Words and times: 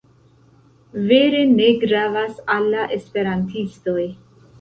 Vere 1.09 1.41
ne 1.49 1.67
gravas 1.83 2.39
al 2.55 2.65
la 2.71 2.87
Esperantistoj. 2.97 3.99